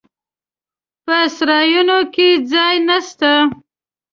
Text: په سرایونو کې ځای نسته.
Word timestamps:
په 1.05 1.17
سرایونو 1.35 1.99
کې 2.13 2.29
ځای 2.51 2.75
نسته. 2.87 3.31